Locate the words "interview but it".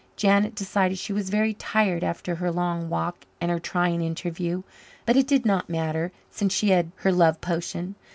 4.01-5.27